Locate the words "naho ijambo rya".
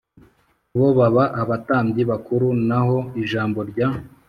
2.67-3.89